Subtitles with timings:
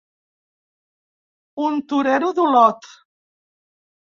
[1.67, 2.91] Un torero d’Olot.